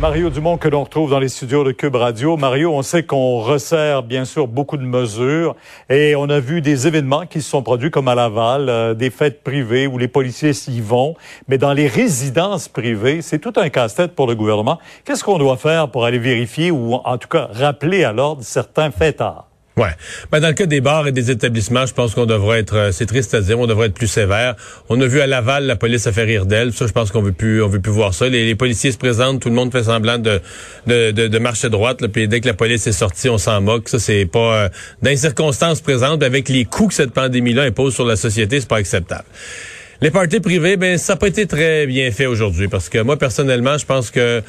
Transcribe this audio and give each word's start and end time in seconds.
Mario 0.00 0.30
Dumont 0.30 0.56
que 0.56 0.66
l'on 0.66 0.84
retrouve 0.84 1.10
dans 1.10 1.18
les 1.18 1.28
studios 1.28 1.62
de 1.62 1.72
Cube 1.72 1.94
Radio. 1.94 2.38
Mario, 2.38 2.72
on 2.72 2.80
sait 2.80 3.02
qu'on 3.02 3.40
resserre 3.40 4.02
bien 4.02 4.24
sûr 4.24 4.48
beaucoup 4.48 4.78
de 4.78 4.82
mesures 4.82 5.54
et 5.90 6.16
on 6.16 6.30
a 6.30 6.40
vu 6.40 6.62
des 6.62 6.86
événements 6.86 7.26
qui 7.26 7.42
se 7.42 7.50
sont 7.50 7.62
produits 7.62 7.90
comme 7.90 8.08
à 8.08 8.14
Laval, 8.14 8.70
euh, 8.70 8.94
des 8.94 9.10
fêtes 9.10 9.44
privées 9.44 9.86
où 9.86 9.98
les 9.98 10.08
policiers 10.08 10.54
s'y 10.54 10.80
vont, 10.80 11.16
mais 11.48 11.58
dans 11.58 11.74
les 11.74 11.86
résidences 11.86 12.66
privées, 12.66 13.20
c'est 13.20 13.40
tout 13.40 13.52
un 13.56 13.68
casse-tête 13.68 14.14
pour 14.14 14.26
le 14.26 14.34
gouvernement. 14.34 14.78
Qu'est-ce 15.04 15.22
qu'on 15.22 15.36
doit 15.36 15.58
faire 15.58 15.90
pour 15.90 16.06
aller 16.06 16.18
vérifier 16.18 16.70
ou 16.70 16.94
en 16.94 17.18
tout 17.18 17.28
cas 17.28 17.50
rappeler 17.52 18.02
à 18.02 18.14
l'ordre 18.14 18.42
certains 18.42 18.90
fêtards? 18.90 19.49
Ouais. 19.80 19.92
Ben, 20.30 20.40
dans 20.40 20.48
le 20.48 20.52
cas 20.52 20.66
des 20.66 20.82
bars 20.82 21.08
et 21.08 21.12
des 21.12 21.30
établissements, 21.30 21.86
je 21.86 21.94
pense 21.94 22.14
qu'on 22.14 22.26
devrait 22.26 22.58
être, 22.58 22.76
euh, 22.76 22.92
c'est 22.92 23.06
triste 23.06 23.32
à 23.32 23.40
dire, 23.40 23.58
on 23.58 23.66
devrait 23.66 23.86
être 23.86 23.94
plus 23.94 24.08
sévère. 24.08 24.54
On 24.90 25.00
a 25.00 25.06
vu 25.06 25.22
à 25.22 25.26
Laval, 25.26 25.64
la 25.64 25.74
police 25.74 26.06
a 26.06 26.12
fait 26.12 26.24
rire 26.24 26.44
d'elle. 26.44 26.74
Ça, 26.74 26.86
je 26.86 26.92
pense 26.92 27.10
qu'on 27.10 27.22
veut 27.22 27.32
plus, 27.32 27.62
on 27.62 27.68
veut 27.68 27.80
plus 27.80 27.90
voir 27.90 28.12
ça. 28.12 28.28
Les, 28.28 28.54
policiers 28.54 28.92
se 28.92 28.98
présentent, 28.98 29.40
tout 29.40 29.48
le 29.48 29.54
monde 29.54 29.72
fait 29.72 29.84
semblant 29.84 30.18
de, 30.18 30.42
de, 30.86 31.12
de, 31.12 31.38
marcher 31.38 31.70
droite, 31.70 32.06
puis 32.08 32.28
dès 32.28 32.42
que 32.42 32.46
la 32.46 32.52
police 32.52 32.86
est 32.86 32.92
sortie, 32.92 33.30
on 33.30 33.38
s'en 33.38 33.62
moque. 33.62 33.88
Ça, 33.88 33.98
c'est 33.98 34.26
pas, 34.26 34.64
euh, 34.64 34.68
dans 35.00 35.08
les 35.08 35.16
circonstances 35.16 35.80
présentes, 35.80 36.22
avec 36.22 36.50
les 36.50 36.66
coûts 36.66 36.88
que 36.88 36.94
cette 36.94 37.12
pandémie-là 37.12 37.62
impose 37.62 37.94
sur 37.94 38.04
la 38.04 38.16
société, 38.16 38.60
c'est 38.60 38.68
pas 38.68 38.76
acceptable. 38.76 39.24
Les 40.02 40.10
parties 40.10 40.40
privées, 40.40 40.76
ben, 40.76 40.98
ça 40.98 41.14
n'a 41.14 41.18
pas 41.18 41.28
été 41.28 41.46
très 41.46 41.86
bien 41.86 42.10
fait 42.10 42.26
aujourd'hui, 42.26 42.68
parce 42.68 42.90
que 42.90 42.98
moi, 42.98 43.16
personnellement, 43.16 43.78
je 43.78 43.86
pense 43.86 44.10
que 44.10 44.42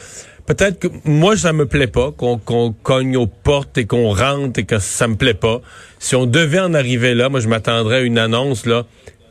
peut-être 0.45 0.80
que 0.80 0.88
moi, 1.05 1.36
ça 1.38 1.54
me 1.54 1.66
plaît 1.66 1.88
pas 1.88 2.12
qu'on 2.12 2.38
cogne 2.84 3.18
aux 3.18 3.27
portes 3.27 3.77
et 3.77 3.86
qu'on 3.86 4.13
rentre 4.13 4.59
et 4.59 4.64
que 4.64 4.80
ça 4.80 5.08
me 5.08 5.16
plaît 5.16 5.33
pas. 5.33 5.61
Si 6.00 6.16
on 6.16 6.25
devait 6.25 6.59
en 6.59 6.73
arriver 6.73 7.14
là, 7.14 7.30
moi, 7.30 7.39
je 7.39 7.48
m'attendrais 7.48 7.98
à 7.98 8.02
une 8.02 8.17
annonce 8.17 8.66
là 8.66 8.86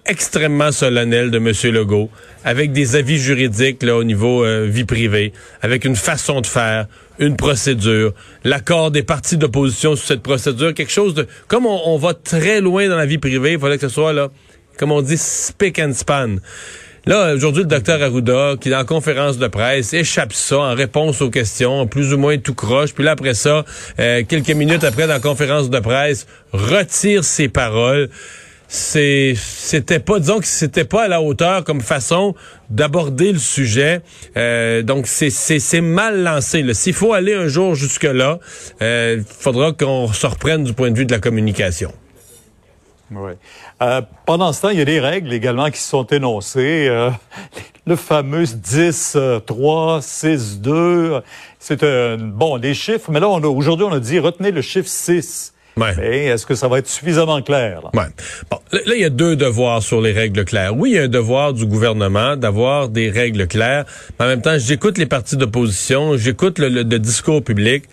extrêmement 0.06 0.72
solennelle 0.72 1.30
de 1.30 1.38
M. 1.38 1.52
Legault, 1.72 2.10
avec 2.44 2.72
des 2.72 2.96
avis 2.96 3.18
juridiques 3.18 3.82
là, 3.82 3.96
au 3.96 4.04
niveau 4.04 4.44
euh, 4.44 4.66
vie 4.68 4.84
privée, 4.84 5.32
avec 5.62 5.84
une 5.84 5.96
façon 5.96 6.40
de 6.40 6.46
faire, 6.46 6.86
une 7.18 7.36
procédure, 7.36 8.12
l'accord 8.44 8.90
des 8.90 9.02
partis 9.02 9.36
d'opposition 9.36 9.94
sur 9.94 10.06
cette 10.06 10.22
procédure, 10.22 10.74
quelque 10.74 10.90
chose 10.90 11.14
de... 11.14 11.26
Comme 11.48 11.66
on, 11.66 11.80
on 11.86 11.96
va 11.96 12.14
très 12.14 12.60
loin 12.60 12.88
dans 12.88 12.96
la 12.96 13.06
vie 13.06 13.18
privée, 13.18 13.52
il 13.52 13.58
fallait 13.60 13.76
que 13.76 13.88
ce 13.88 13.94
soit, 13.94 14.12
là, 14.12 14.30
comme 14.78 14.90
on 14.90 15.02
dit, 15.02 15.18
spick 15.18 15.78
and 15.78 15.92
span. 15.92 16.36
Là, 17.06 17.34
aujourd'hui, 17.34 17.62
le 17.62 17.68
docteur 17.68 18.02
Arruda, 18.02 18.56
qui 18.60 18.70
est 18.70 18.76
en 18.76 18.84
conférence 18.84 19.38
de 19.38 19.46
presse, 19.46 19.94
échappe 19.94 20.34
ça 20.34 20.58
en 20.58 20.74
réponse 20.74 21.22
aux 21.22 21.30
questions, 21.30 21.86
plus 21.86 22.12
ou 22.12 22.18
moins 22.18 22.36
tout 22.36 22.54
croche. 22.54 22.92
Puis 22.92 23.04
là, 23.04 23.12
après 23.12 23.32
ça, 23.32 23.64
euh, 23.98 24.22
quelques 24.28 24.50
minutes 24.50 24.84
après, 24.84 25.06
dans 25.06 25.14
la 25.14 25.20
conférence 25.20 25.70
de 25.70 25.78
presse, 25.78 26.26
retire 26.52 27.24
ses 27.24 27.48
paroles. 27.48 28.10
C'était 28.68 29.98
pas, 29.98 30.20
disons 30.20 30.38
que 30.38 30.46
c'était 30.46 30.84
pas 30.84 31.04
à 31.04 31.08
la 31.08 31.20
hauteur 31.20 31.64
comme 31.64 31.80
façon 31.80 32.36
d'aborder 32.68 33.32
le 33.32 33.38
sujet. 33.38 34.00
Euh, 34.36 34.82
donc 34.82 35.06
c'est, 35.08 35.80
mal 35.80 36.22
lancé. 36.22 36.64
S'il 36.74 36.94
faut 36.94 37.12
aller 37.12 37.34
un 37.34 37.48
jour 37.48 37.74
jusque 37.74 38.04
là, 38.04 38.38
il 38.80 38.84
euh, 38.84 39.22
faudra 39.26 39.72
qu'on 39.72 40.12
se 40.12 40.26
reprenne 40.26 40.62
du 40.62 40.72
point 40.72 40.92
de 40.92 40.96
vue 40.96 41.06
de 41.06 41.12
la 41.12 41.18
communication. 41.18 41.92
Oui. 43.10 43.32
Euh, 43.82 44.02
pendant 44.26 44.52
ce 44.52 44.62
temps, 44.62 44.68
il 44.68 44.78
y 44.78 44.82
a 44.82 44.84
des 44.84 45.00
règles 45.00 45.32
également 45.32 45.70
qui 45.70 45.80
sont 45.80 46.06
énoncées. 46.06 46.86
Euh, 46.88 47.10
le 47.86 47.96
fameux 47.96 48.44
10, 48.44 49.16
3, 49.46 50.02
6, 50.02 50.60
2. 50.60 51.20
C'est 51.58 51.82
un, 51.82 52.16
bon, 52.16 52.58
des 52.58 52.74
chiffres, 52.74 53.10
mais 53.10 53.20
là, 53.20 53.28
aujourd'hui, 53.28 53.86
on 53.88 53.92
a 53.92 54.00
dit 54.00 54.18
retenez 54.18 54.50
le 54.50 54.62
chiffre 54.62 54.88
6. 54.88 55.54
Ouais. 55.76 56.26
Est-ce 56.26 56.46
que 56.46 56.54
ça 56.54 56.68
va 56.68 56.78
être 56.78 56.88
suffisamment 56.88 57.40
clair? 57.42 57.80
Là? 57.82 57.90
Ouais. 57.94 58.08
Bon, 58.50 58.58
là, 58.72 58.94
il 58.94 59.00
y 59.00 59.04
a 59.04 59.10
deux 59.10 59.36
devoirs 59.36 59.82
sur 59.82 60.00
les 60.00 60.12
règles 60.12 60.44
claires. 60.44 60.76
Oui, 60.76 60.90
il 60.90 60.96
y 60.96 60.98
a 60.98 61.04
un 61.04 61.08
devoir 61.08 61.52
du 61.52 61.64
gouvernement 61.64 62.36
d'avoir 62.36 62.88
des 62.88 63.10
règles 63.10 63.46
claires. 63.46 63.84
Mais 64.18 64.26
en 64.26 64.28
même 64.28 64.42
temps, 64.42 64.58
j'écoute 64.58 64.98
les 64.98 65.06
partis 65.06 65.36
d'opposition, 65.36 66.16
j'écoute 66.16 66.58
le, 66.58 66.68
le, 66.68 66.98
discours 66.98 67.42
public. 67.42 67.84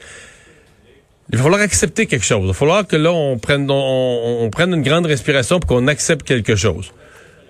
Il 1.31 1.37
va 1.37 1.43
falloir 1.43 1.61
accepter 1.61 2.05
quelque 2.05 2.25
chose. 2.25 2.41
Il 2.43 2.47
va 2.47 2.53
falloir 2.53 2.87
que 2.87 2.95
là, 2.95 3.11
on 3.11 3.37
prenne, 3.37 3.67
on, 3.69 4.49
prenne 4.49 4.73
une 4.73 4.81
grande 4.81 5.05
respiration 5.05 5.59
pour 5.59 5.67
qu'on 5.67 5.87
accepte 5.87 6.25
quelque 6.25 6.55
chose. 6.55 6.93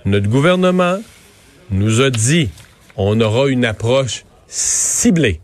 Notre 0.06 0.28
gouvernement 0.28 0.98
nous 1.70 2.02
a 2.02 2.10
dit 2.10 2.50
on 2.96 3.20
aura 3.22 3.48
une 3.50 3.66
approche 3.66 4.26
ciblée. 4.48 5.42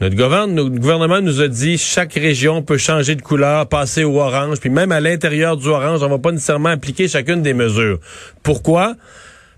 Notre, 0.00 0.14
gouvernement 0.14 1.20
nous 1.20 1.40
a 1.40 1.48
dit 1.48 1.78
chaque 1.78 2.14
région 2.14 2.62
peut 2.62 2.76
changer 2.76 3.14
de 3.14 3.22
couleur, 3.22 3.66
passer 3.66 4.04
au 4.04 4.20
orange, 4.20 4.60
puis 4.60 4.68
même 4.70 4.92
à 4.92 5.00
l'intérieur 5.00 5.56
du 5.56 5.68
orange, 5.68 6.02
on 6.02 6.08
va 6.08 6.18
pas 6.18 6.32
nécessairement 6.32 6.68
appliquer 6.68 7.08
chacune 7.08 7.42
des 7.42 7.54
mesures. 7.54 7.98
Pourquoi? 8.42 8.94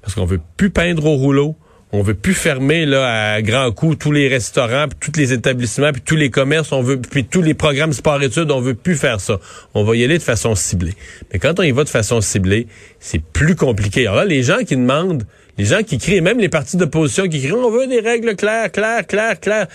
Parce 0.00 0.14
qu'on 0.14 0.26
veut 0.26 0.40
plus 0.56 0.70
peindre 0.70 1.06
au 1.06 1.16
rouleau, 1.16 1.56
on 1.92 2.02
veut 2.02 2.14
plus 2.14 2.34
fermer 2.34 2.84
là 2.84 3.32
à 3.34 3.42
grands 3.42 3.72
coups 3.72 3.98
tous 3.98 4.12
les 4.12 4.28
restaurants, 4.28 4.86
puis 4.88 5.10
tous 5.10 5.18
les 5.18 5.32
établissements, 5.32 5.92
puis 5.92 6.02
tous 6.02 6.16
les 6.16 6.30
commerces, 6.30 6.72
on 6.72 6.82
veut 6.82 7.00
puis 7.00 7.24
tous 7.24 7.42
les 7.42 7.54
programmes 7.54 7.92
sport-études, 7.92 8.50
on 8.50 8.60
veut 8.60 8.74
plus 8.74 8.96
faire 8.96 9.20
ça. 9.20 9.38
On 9.74 9.84
va 9.84 9.96
y 9.96 10.04
aller 10.04 10.18
de 10.18 10.22
façon 10.22 10.54
ciblée. 10.54 10.94
Mais 11.32 11.38
quand 11.38 11.58
on 11.58 11.62
y 11.62 11.70
va 11.70 11.84
de 11.84 11.88
façon 11.88 12.20
ciblée, 12.20 12.66
c'est 13.00 13.22
plus 13.22 13.56
compliqué. 13.56 14.06
Alors 14.06 14.16
là, 14.16 14.24
les 14.26 14.42
gens 14.42 14.58
qui 14.58 14.76
demandent, 14.76 15.24
les 15.56 15.64
gens 15.64 15.82
qui 15.82 15.98
crient, 15.98 16.20
même 16.20 16.38
les 16.38 16.50
partis 16.50 16.76
d'opposition 16.76 17.26
qui 17.28 17.40
crient, 17.40 17.52
on 17.52 17.70
veut 17.70 17.86
des 17.86 18.00
règles 18.00 18.36
claires, 18.36 18.70
claires, 18.70 19.06
claires, 19.06 19.40
claires. 19.40 19.66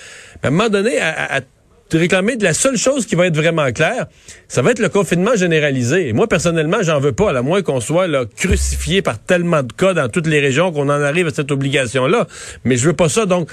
à 0.43 0.47
un 0.47 0.51
moment 0.51 0.69
donné, 0.69 0.99
à, 0.99 1.37
à 1.37 1.41
de 1.89 1.97
réclamer 1.97 2.35
de 2.37 2.43
la 2.43 2.53
seule 2.53 2.77
chose 2.77 3.05
qui 3.05 3.15
va 3.15 3.27
être 3.27 3.35
vraiment 3.35 3.71
claire, 3.71 4.07
ça 4.47 4.61
va 4.61 4.71
être 4.71 4.79
le 4.79 4.89
confinement 4.89 5.35
généralisé. 5.35 6.07
Et 6.09 6.13
moi, 6.13 6.27
personnellement, 6.27 6.81
j'en 6.81 6.99
veux 6.99 7.11
pas, 7.11 7.37
à 7.37 7.41
moins 7.41 7.61
qu'on 7.61 7.81
soit 7.81 8.07
là, 8.07 8.25
crucifié 8.25 9.01
par 9.01 9.19
tellement 9.19 9.61
de 9.63 9.71
cas 9.71 9.93
dans 9.93 10.09
toutes 10.09 10.27
les 10.27 10.39
régions 10.39 10.71
qu'on 10.71 10.89
en 10.89 11.01
arrive 11.01 11.27
à 11.27 11.31
cette 11.31 11.51
obligation-là. 11.51 12.27
Mais 12.63 12.77
je 12.77 12.87
veux 12.87 12.95
pas 12.95 13.09
ça. 13.09 13.25
Donc, 13.25 13.49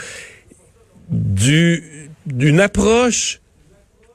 du, 1.11 2.09
d'une 2.27 2.61
approche 2.61 3.41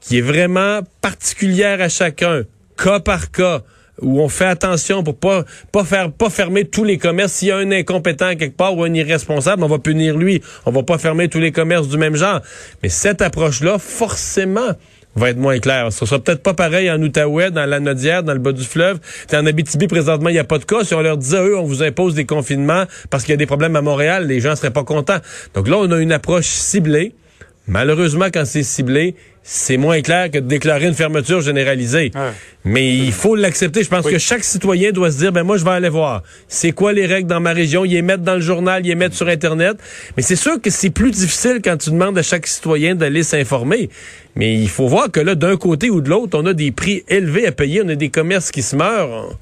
qui 0.00 0.18
est 0.18 0.22
vraiment 0.22 0.80
particulière 1.00 1.80
à 1.80 1.88
chacun, 1.88 2.42
cas 2.76 3.00
par 3.00 3.30
cas, 3.30 3.62
où 4.00 4.20
on 4.20 4.28
fait 4.28 4.46
attention 4.46 5.02
pour 5.02 5.16
pas 5.16 5.44
pas 5.72 5.84
faire 5.84 6.12
pas 6.12 6.30
fermer 6.30 6.64
tous 6.64 6.84
les 6.84 6.98
commerces. 6.98 7.32
S'il 7.32 7.48
y 7.48 7.50
a 7.50 7.56
un 7.56 7.70
incompétent 7.70 8.36
quelque 8.36 8.56
part 8.56 8.76
ou 8.76 8.84
un 8.84 8.92
irresponsable, 8.94 9.62
on 9.62 9.68
va 9.68 9.78
punir 9.78 10.16
lui. 10.16 10.42
On 10.64 10.70
va 10.70 10.82
pas 10.82 10.98
fermer 10.98 11.28
tous 11.28 11.40
les 11.40 11.52
commerces 11.52 11.88
du 11.88 11.96
même 11.96 12.16
genre. 12.16 12.40
Mais 12.82 12.88
cette 12.88 13.22
approche-là, 13.22 13.78
forcément, 13.78 14.72
va 15.16 15.30
être 15.30 15.38
moins 15.38 15.58
claire. 15.58 15.92
Ce 15.92 16.04
sera 16.04 16.20
peut-être 16.20 16.42
pas 16.42 16.54
pareil 16.54 16.90
en 16.90 17.00
Outaouais, 17.02 17.50
dans 17.50 17.64
la 17.64 17.80
Nodière, 17.80 18.22
dans 18.22 18.34
le 18.34 18.38
bas 18.38 18.52
du 18.52 18.64
fleuve. 18.64 18.98
En 19.32 19.46
Abitibi, 19.46 19.86
présentement, 19.88 20.28
il 20.28 20.34
n'y 20.34 20.38
a 20.38 20.44
pas 20.44 20.58
de 20.58 20.64
cas. 20.64 20.84
Si 20.84 20.94
on 20.94 21.00
leur 21.00 21.16
disait, 21.16 21.42
eux, 21.42 21.58
on 21.58 21.64
vous 21.64 21.82
impose 21.82 22.14
des 22.14 22.26
confinements 22.26 22.84
parce 23.10 23.24
qu'il 23.24 23.32
y 23.32 23.34
a 23.34 23.38
des 23.38 23.46
problèmes 23.46 23.76
à 23.76 23.82
Montréal, 23.82 24.26
les 24.26 24.40
gens 24.40 24.54
seraient 24.54 24.72
pas 24.72 24.84
contents. 24.84 25.18
Donc 25.54 25.68
là, 25.68 25.78
on 25.78 25.90
a 25.90 25.98
une 25.98 26.12
approche 26.12 26.46
ciblée. 26.46 27.14
Malheureusement, 27.66 28.26
quand 28.32 28.44
c'est 28.44 28.62
ciblé, 28.62 29.16
c'est 29.48 29.76
moins 29.76 30.02
clair 30.02 30.28
que 30.28 30.38
de 30.38 30.48
déclarer 30.48 30.86
une 30.86 30.94
fermeture 30.94 31.40
généralisée. 31.40 32.10
Mais 32.64 32.92
il 32.96 33.12
faut 33.12 33.36
l'accepter. 33.36 33.84
Je 33.84 33.88
pense 33.88 34.04
que 34.04 34.18
chaque 34.18 34.42
citoyen 34.42 34.90
doit 34.90 35.12
se 35.12 35.18
dire, 35.18 35.30
ben 35.30 35.44
moi, 35.44 35.56
je 35.56 35.64
vais 35.64 35.70
aller 35.70 35.88
voir. 35.88 36.24
C'est 36.48 36.72
quoi 36.72 36.92
les 36.92 37.06
règles 37.06 37.28
dans 37.28 37.38
ma 37.38 37.52
région? 37.52 37.84
Y 37.84 37.90
les 37.90 38.02
mettre 38.02 38.24
dans 38.24 38.34
le 38.34 38.40
journal, 38.40 38.84
y 38.84 38.88
les 38.88 38.96
mettre 38.96 39.14
sur 39.14 39.28
Internet. 39.28 39.76
Mais 40.16 40.24
c'est 40.24 40.34
sûr 40.34 40.60
que 40.60 40.68
c'est 40.68 40.90
plus 40.90 41.12
difficile 41.12 41.60
quand 41.64 41.76
tu 41.76 41.90
demandes 41.90 42.18
à 42.18 42.24
chaque 42.24 42.48
citoyen 42.48 42.96
d'aller 42.96 43.22
s'informer. 43.22 43.88
Mais 44.34 44.52
il 44.52 44.68
faut 44.68 44.88
voir 44.88 45.12
que 45.12 45.20
là, 45.20 45.36
d'un 45.36 45.56
côté 45.56 45.90
ou 45.90 46.00
de 46.00 46.10
l'autre, 46.10 46.36
on 46.36 46.44
a 46.46 46.52
des 46.52 46.72
prix 46.72 47.04
élevés 47.06 47.46
à 47.46 47.52
payer. 47.52 47.82
On 47.84 47.88
a 47.88 47.94
des 47.94 48.08
commerces 48.08 48.50
qui 48.50 48.62
se 48.62 48.74
meurent. 48.74 49.38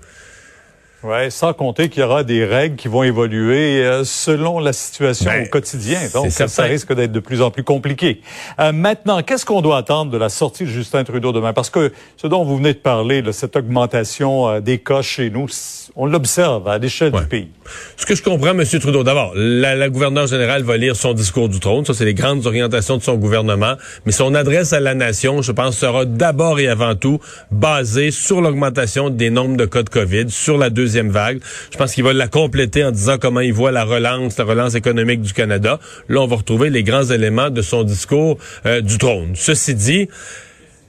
Oui, 1.07 1.31
sans 1.31 1.53
compter 1.53 1.91
qu'il 1.91 2.01
y 2.01 2.03
aura 2.03 2.25
des 2.25 2.47
règles 2.47 2.77
qui 2.77 2.89
vont 2.89 3.03
évoluer 3.03 3.85
euh, 3.85 4.05
selon 4.05 4.59
la 4.59 4.73
situation 4.73 5.31
ben, 5.31 5.45
au 5.45 5.51
quotidien. 5.51 6.01
Donc, 6.15 6.31
ça, 6.31 6.63
risque 6.63 6.95
d'être 6.95 7.13
de 7.13 7.21
plus 7.21 7.43
en 7.43 7.51
plus 7.51 7.63
compliqué. 7.63 8.23
Euh, 8.59 8.73
maintenant, 8.73 9.23
qu'est-ce 9.23 9.45
qu'on 9.45 9.61
doit 9.61 9.77
attendre 9.77 10.11
de 10.11 10.17
la 10.17 10.31
sortie 10.31 10.65
de 10.65 10.71
Justin 10.71 11.05
Trudeau 11.05 11.31
demain? 11.33 11.53
Parce 11.53 11.69
que 11.69 11.93
ce 12.17 12.27
dont 12.27 12.43
vous 12.43 12.57
venez 12.57 12.73
de 12.73 12.79
parler, 12.79 13.23
cette 13.33 13.55
augmentation 13.55 14.49
euh, 14.49 14.61
des 14.61 14.79
cas 14.79 15.03
chez 15.03 15.29
nous, 15.29 15.47
on 15.95 16.07
l'observe 16.07 16.67
à 16.69 16.79
l'échelle 16.79 17.13
du 17.13 17.27
pays. 17.27 17.49
Ce 17.99 18.07
que 18.07 18.15
je 18.15 18.23
comprends, 18.23 18.59
M. 18.59 18.65
Trudeau, 18.65 19.05
d'abord, 19.05 19.33
la, 19.35 19.75
la 19.75 19.91
gouverneure 19.91 20.27
générale 20.27 20.63
va 20.63 20.79
lire 20.79 20.97
son 20.97 21.13
discours 21.13 21.51
du 21.51 21.61
trône. 21.61 21.85
Ça, 21.85 21.93
c'est 21.93 22.07
les 22.07 22.15
grandes 22.15 22.47
orientations 22.47 22.97
de 22.97 23.03
son 23.03 23.17
gouvernement. 23.17 23.75
Mais 24.07 24.13
son 24.13 24.35
adresse 24.35 24.73
à 24.73 24.81
la 24.81 24.95
nation, 24.95 25.43
je 25.43 25.53
pense, 25.53 25.77
sera 25.77 26.07
d'abord 26.07 26.61
et 26.61 26.69
avant 26.69 26.95
tout 26.95 27.21
basée 27.51 28.11
sur 28.11 28.41
l'augmentation 28.41 29.11
des 29.11 29.29
nombres 29.29 29.59
de 29.59 29.67
cas 29.67 29.83
de 29.83 29.91
COVID, 29.91 30.31
sur 30.31 30.57
la 30.57 30.71
deuxième 30.71 30.94
vague. 31.03 31.41
Je 31.73 31.77
pense 31.77 31.95
qu'il 31.95 32.05
va 32.05 32.13
la 32.13 32.29
compléter 32.29 32.85
en 32.85 32.91
disant 32.91 33.17
comment 33.21 33.41
il 33.41 33.53
voit 33.53 33.73
la 33.73 33.85
relance, 33.85 34.39
la 34.39 34.45
relance 34.45 34.75
économique 34.75 35.23
du 35.23 35.33
Canada. 35.33 35.79
Là, 36.09 36.21
on 36.21 36.27
va 36.27 36.37
retrouver 36.37 36.71
les 36.71 36.83
grands 36.83 37.05
éléments 37.05 37.51
de 37.51 37.63
son 37.63 37.83
discours 37.83 38.39
euh, 38.67 38.81
du 38.81 38.99
trône. 38.99 39.33
Ceci 39.35 39.75
dit, 39.75 40.09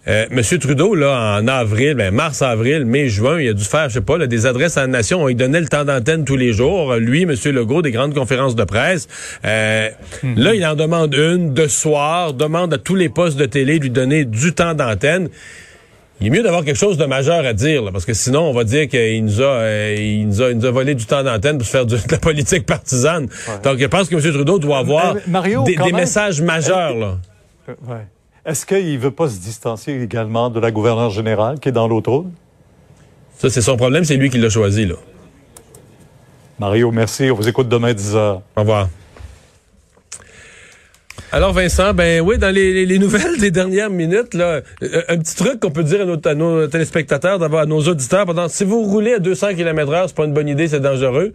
Euh, 0.08 0.26
Monsieur 0.30 0.60
Trudeau, 0.60 0.94
là, 0.94 1.40
en 1.40 1.48
avril, 1.48 1.96
ben, 1.96 2.14
mars, 2.14 2.44
avril, 2.44 2.86
mai, 2.86 3.10
juin, 3.10 3.42
il 3.42 3.50
a 3.50 3.54
dû 3.54 3.64
faire, 3.64 3.90
je 3.90 3.96
sais 3.96 4.02
pas, 4.02 4.20
là, 4.20 4.28
des 4.28 4.46
adresses 4.46 4.78
à 4.78 4.82
la 4.82 4.88
nation. 4.88 5.24
On 5.24 5.28
lui 5.28 5.36
donnait 5.36 5.60
le 5.60 5.68
temps 5.68 5.84
d'antenne 5.84 6.26
tous 6.26 6.36
les 6.36 6.54
jours. 6.54 6.94
Lui, 6.96 7.26
Monsieur 7.26 7.52
Legault, 7.52 7.82
des 7.82 7.92
grandes 7.92 8.14
conférences 8.14 8.56
de 8.56 8.64
presse. 8.64 9.08
Euh, 9.46 9.90
mhm. 10.22 10.36
Là, 10.38 10.54
il 10.54 10.66
en 10.66 10.76
demande 10.76 11.16
une 11.16 11.54
de 11.54 11.68
soir, 11.68 12.34
demande 12.34 12.74
à 12.74 12.78
tous 12.78 12.96
les 12.96 13.10
postes 13.10 13.38
de 13.38 13.46
télé 13.46 13.80
de 13.80 13.84
lui 13.84 13.90
donner 13.90 14.26
du 14.26 14.54
temps 14.54 14.76
d'antenne. 14.76 15.30
Il 16.22 16.28
est 16.28 16.30
mieux 16.30 16.44
d'avoir 16.44 16.64
quelque 16.64 16.78
chose 16.78 16.98
de 16.98 17.06
majeur 17.06 17.46
à 17.46 17.54
dire, 17.54 17.84
là, 17.84 17.92
parce 17.92 18.06
que 18.06 18.14
sinon, 18.14 18.44
on 18.44 18.54
va 18.54 18.64
dire 18.64 18.88
qu'il 18.88 19.26
nous 19.26 19.42
a, 19.42 19.46
euh, 19.46 19.96
il 19.98 20.28
nous 20.28 20.42
a, 20.42 20.52
il 20.52 20.58
nous 20.58 20.66
a 20.66 20.72
volé 20.72 20.96
du 20.96 21.06
temps 21.06 21.24
d'antenne 21.24 21.58
pour 21.58 21.68
faire 21.68 21.86
de 21.86 21.98
la 22.10 22.18
politique 22.18 22.66
partisane. 22.66 23.28
Donc, 23.64 23.80
je 23.80 23.86
pense 23.86 24.08
que 24.08 24.16
M. 24.16 24.34
Trudeau 24.34 24.58
doit 24.58 24.78
avoir 24.78 25.16
des, 25.16 25.92
messages 25.94 26.42
majeurs. 26.42 26.96
là. 26.96 27.18
Ouais. 27.68 28.08
Est-ce 28.46 28.66
qu'il 28.66 28.94
ne 28.94 28.98
veut 28.98 29.12
pas 29.12 29.28
se 29.28 29.40
distancier 29.40 30.02
également 30.02 30.50
de 30.50 30.60
la 30.60 30.72
gouverneure 30.72 31.10
générale 31.10 31.60
qui 31.60 31.70
est 31.70 31.74
dans 31.74 31.88
l'autre 31.88 32.12
rôle? 32.12 32.28
Ça, 33.38 33.50
c'est 33.50 33.62
son 33.62 33.76
problème, 33.76 34.06
c'est 34.06 34.16
lui 34.16 34.30
qui 34.30 34.38
l'a 34.38 34.50
choisi, 34.50 34.86
là. 34.86 34.96
Mario, 36.60 36.92
merci. 36.92 37.30
On 37.30 37.36
vous 37.36 37.50
écoute 37.50 37.68
demain 37.68 37.94
10 37.94 38.16
heures. 38.16 38.42
Au 38.56 38.62
revoir. 38.62 38.88
Alors 41.32 41.54
Vincent, 41.54 41.94
ben 41.94 42.22
oui, 42.22 42.38
dans 42.38 42.54
les, 42.54 43.00
nouvelles 43.00 43.38
des 43.40 43.52
dernières 43.52 43.90
minutes, 43.90 44.34
là, 44.34 44.62
euh, 44.84 45.02
un 45.10 45.18
petit 45.18 45.36
truc 45.36 45.60
qu'on 45.60 45.72
peut 45.72 45.84
dire 45.84 46.02
à 46.02 46.36
nos, 46.36 46.68
téléspectateurs, 46.68 47.40
d'avoir 47.40 47.64
à 47.64 47.66
nos 47.66 47.82
auditeurs, 47.82 48.26
pendant, 48.26 48.48
si 48.48 48.64
vous 48.64 48.84
roulez 48.84 49.14
à 49.14 49.20
200 49.20 49.56
km 49.56 49.92
heure, 49.92 50.06
c'est 50.08 50.16
pas 50.16 50.26
une 50.26 50.34
bonne 50.34 50.48
idée, 50.48 50.68
c'est 50.68 50.80
dangereux. 50.80 51.34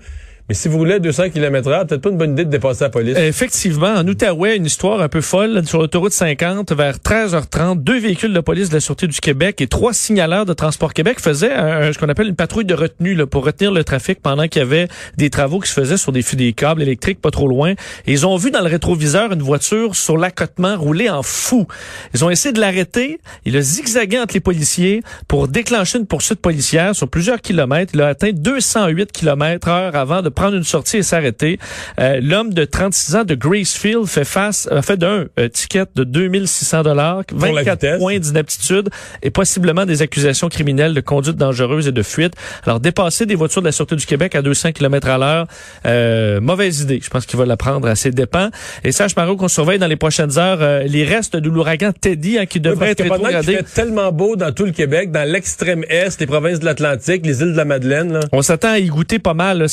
Mais 0.51 0.55
si 0.55 0.67
vous 0.67 0.79
voulez 0.79 0.99
200 0.99 1.31
km 1.31 1.71
h 1.71 1.87
peut-être 1.87 2.03
pas 2.03 2.11
une 2.11 2.17
bonne 2.17 2.33
idée 2.33 2.45
de 2.45 2.51
dépasser 2.51 2.83
la 2.83 2.91
police. 2.91 3.17
Effectivement, 3.17 3.95
en 3.95 4.05
Outaouais, 4.05 4.57
une 4.57 4.67
histoire 4.67 5.01
un 5.01 5.09
peu 5.09 5.21
folle. 5.21 5.65
Sur 5.65 5.79
l'autoroute 5.79 6.13
50, 6.13 6.73
vers 6.73 6.97
13h30, 6.97 7.85
deux 7.85 8.01
véhicules 8.01 8.33
de 8.33 8.41
police 8.41 8.69
de 8.69 8.75
la 8.75 8.81
Sûreté 8.81 9.07
du 9.07 9.21
Québec 9.21 9.61
et 9.61 9.69
trois 9.69 9.93
signaleurs 9.93 10.47
de 10.47 10.53
Transport 10.53 10.93
Québec 10.93 11.21
faisaient 11.21 11.55
ce 11.93 11.97
qu'on 11.99 12.09
appelle 12.09 12.27
une 12.27 12.35
patrouille 12.35 12.65
de 12.65 12.75
retenue 12.75 13.17
pour 13.27 13.45
retenir 13.45 13.71
le 13.71 13.85
trafic 13.85 14.21
pendant 14.21 14.49
qu'il 14.49 14.59
y 14.59 14.65
avait 14.65 14.89
des 15.17 15.31
travaux 15.31 15.61
qui 15.61 15.71
se 15.71 15.81
faisaient 15.81 15.97
sur 15.97 16.11
des, 16.11 16.25
des 16.33 16.53
câbles 16.53 16.83
électriques 16.83 17.21
pas 17.21 17.31
trop 17.31 17.47
loin. 17.47 17.75
Ils 18.09 18.27
ont 18.27 18.35
vu 18.35 18.51
dans 18.51 18.63
le 18.63 18.69
rétroviseur 18.69 19.31
une 19.31 19.43
voiture 19.43 19.95
sur 19.95 20.17
l'accotement 20.17 20.77
rouler 20.77 21.09
en 21.09 21.23
fou. 21.23 21.69
Ils 22.13 22.25
ont 22.25 22.31
essayé 22.31 22.53
de 22.53 22.59
l'arrêter. 22.59 23.21
Il 23.45 23.57
a 23.57 23.61
zigzagué 23.61 24.19
entre 24.19 24.35
les 24.35 24.41
policiers 24.41 25.05
pour 25.29 25.47
déclencher 25.47 25.99
une 25.99 26.07
poursuite 26.07 26.41
policière 26.41 26.97
sur 26.97 27.07
plusieurs 27.07 27.41
kilomètres. 27.41 27.93
Il 27.95 28.01
a 28.01 28.09
atteint 28.09 28.33
208 28.33 29.13
km 29.13 29.69
heure 29.69 29.95
avant 29.95 30.23
de 30.23 30.29
prendre 30.41 30.57
une 30.57 30.65
sortie 30.65 30.97
et 30.97 31.03
s'arrêter. 31.03 31.59
Euh, 32.01 32.19
L'homme 32.23 32.55
de 32.55 32.65
36 32.65 33.17
ans 33.17 33.25
de 33.25 33.35
Gracefield 33.35 34.07
fait 34.07 34.25
face, 34.25 34.67
a 34.71 34.81
fait 34.81 34.97
d'un 34.97 35.27
euh, 35.39 35.49
ticket 35.49 35.85
de 35.95 36.03
2600 36.03 36.83
dollars, 36.83 37.25
24 37.31 37.99
points 37.99 38.19
d'inaptitude 38.19 38.89
et 39.23 39.31
possiblement 39.31 39.85
des 39.85 40.01
accusations 40.01 40.49
criminelles 40.49 40.95
de 40.95 41.01
conduite 41.03 41.37
dangereuse 41.37 41.89
et 41.89 41.93
de 41.93 42.03
fuite. 42.03 42.33
Alors 42.65 42.81
dépasser 42.81 43.27
des 43.27 43.35
voitures 43.35 43.61
de 43.61 43.67
la 43.67 43.73
Sûreté 43.73 43.97
du 43.97 44.07
Québec 44.07 44.35
à 44.35 44.41
200 44.41 44.73
km 44.73 45.09
à 45.09 45.19
l'heure, 45.19 45.47
euh, 45.85 46.41
mauvaise 46.41 46.81
idée. 46.81 47.01
Je 47.03 47.11
pense 47.11 47.27
qu'il 47.27 47.39
va 47.39 47.45
la 47.45 47.59
prendre 47.59 47.87
à 47.87 47.95
ses 47.95 48.11
dépens. 48.11 48.49
Et 48.83 48.93
sache 48.93 49.15
Mario 49.17 49.37
qu'on 49.37 49.49
surveille 49.49 49.79
dans 49.79 49.89
les 49.89 49.97
prochaines 49.97 50.39
heures 50.39 50.63
euh, 50.63 50.85
les 50.85 51.05
restes 51.05 51.37
de 51.37 51.51
l'ouragan 51.51 51.93
Teddy 51.93 52.39
hein, 52.39 52.47
qui 52.47 52.61
devrait 52.61 52.93
être 52.93 53.03
rétrogradé. 53.03 53.53
Il 53.53 53.57
fait 53.59 53.75
tellement 53.75 54.11
beau 54.11 54.37
dans 54.37 54.53
tout 54.53 54.65
le 54.65 54.73
Québec, 54.73 55.11
dans 55.13 55.29
l'extrême 55.31 55.85
est, 55.91 56.19
les 56.19 56.27
provinces 56.27 56.61
de 56.61 56.65
l'Atlantique, 56.65 57.27
les 57.27 57.43
îles 57.43 57.53
de 57.53 57.57
la 57.59 57.67
Madeleine. 57.67 58.15
Là. 58.15 58.21
On 58.33 58.41
s'attend 58.41 58.71
à 58.71 58.79
y 58.79 58.87
goûter 58.87 59.19
pas 59.19 59.35
mal. 59.35 59.69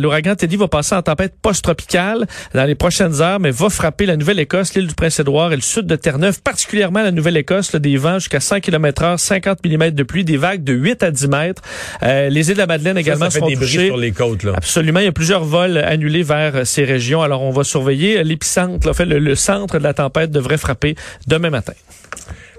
L'ouragan 0.00 0.34
Teddy 0.34 0.56
va 0.56 0.68
passer 0.68 0.94
en 0.94 1.02
tempête 1.02 1.34
post-tropicale 1.40 2.26
dans 2.54 2.64
les 2.64 2.74
prochaines 2.74 3.20
heures, 3.20 3.40
mais 3.40 3.50
va 3.50 3.68
frapper 3.68 4.06
la 4.06 4.16
Nouvelle-Écosse, 4.16 4.74
l'île 4.74 4.86
du 4.86 4.94
Prince-Édouard 4.94 5.52
et 5.52 5.56
le 5.56 5.62
sud 5.62 5.86
de 5.86 5.96
Terre-Neuve, 5.96 6.40
particulièrement 6.42 7.02
la 7.02 7.10
Nouvelle-Écosse, 7.12 7.74
des 7.76 7.96
vents 7.96 8.18
jusqu'à 8.18 8.40
100 8.40 8.60
km 8.60 9.02
heure, 9.02 9.20
50 9.20 9.58
mm 9.64 9.90
de 9.90 10.02
pluie, 10.02 10.24
des 10.24 10.36
vagues 10.36 10.64
de 10.64 10.72
8 10.72 11.02
à 11.02 11.10
10 11.10 11.28
mètres. 11.28 11.62
Euh, 12.02 12.28
les 12.28 12.48
îles 12.48 12.54
de 12.54 12.60
la 12.60 12.66
Madeleine 12.66 12.98
également 12.98 13.30
ça, 13.30 13.38
seront 13.38 13.50
touchées. 13.52 13.86
sur 13.86 13.96
les 13.96 14.12
côtes. 14.12 14.42
Là. 14.42 14.52
Absolument, 14.56 15.00
il 15.00 15.04
y 15.04 15.08
a 15.08 15.12
plusieurs 15.12 15.44
vols 15.44 15.78
annulés 15.78 16.22
vers 16.22 16.66
ces 16.66 16.84
régions. 16.84 17.22
Alors 17.22 17.42
on 17.42 17.50
va 17.50 17.64
surveiller 17.64 18.24
l'épicentre. 18.24 18.88
En 18.88 18.94
fait, 18.94 19.04
le, 19.04 19.18
le 19.18 19.34
centre 19.34 19.78
de 19.78 19.82
la 19.82 19.94
tempête 19.94 20.30
devrait 20.30 20.58
frapper 20.58 20.94
demain 21.26 21.50
matin. 21.50 21.74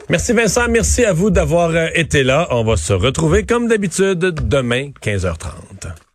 Merci 0.09 0.33
Vincent, 0.33 0.67
merci 0.69 1.05
à 1.05 1.13
vous 1.13 1.29
d'avoir 1.29 1.69
euh, 1.69 1.88
été 1.95 2.23
là. 2.23 2.47
On 2.51 2.65
va 2.65 2.75
se 2.75 2.91
retrouver 2.91 3.45
comme 3.45 3.69
d'habitude 3.69 4.19
demain 4.19 4.89
15h30. 5.01 6.10